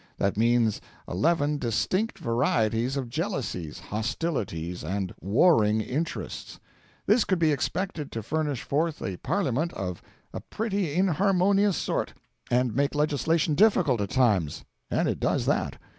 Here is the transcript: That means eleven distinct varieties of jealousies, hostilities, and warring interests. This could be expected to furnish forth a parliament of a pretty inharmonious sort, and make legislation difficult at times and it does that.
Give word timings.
That 0.17 0.35
means 0.35 0.81
eleven 1.07 1.59
distinct 1.59 2.17
varieties 2.17 2.97
of 2.97 3.07
jealousies, 3.07 3.77
hostilities, 3.77 4.83
and 4.83 5.13
warring 5.21 5.79
interests. 5.79 6.59
This 7.05 7.23
could 7.23 7.37
be 7.37 7.51
expected 7.51 8.11
to 8.13 8.23
furnish 8.23 8.63
forth 8.63 9.03
a 9.03 9.17
parliament 9.17 9.71
of 9.73 10.01
a 10.33 10.39
pretty 10.39 10.91
inharmonious 10.95 11.77
sort, 11.77 12.15
and 12.49 12.75
make 12.75 12.95
legislation 12.95 13.53
difficult 13.53 14.01
at 14.01 14.09
times 14.09 14.63
and 14.89 15.07
it 15.07 15.19
does 15.19 15.45
that. 15.45 15.77